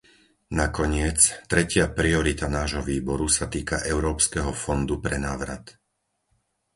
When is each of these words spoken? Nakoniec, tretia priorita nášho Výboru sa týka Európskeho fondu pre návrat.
Nakoniec, 0.59 1.19
tretia 1.51 1.85
priorita 1.99 2.45
nášho 2.57 2.81
Výboru 2.91 3.27
sa 3.37 3.45
týka 3.53 3.77
Európskeho 3.93 4.49
fondu 4.63 4.95
pre 5.05 5.17
návrat. 5.27 5.65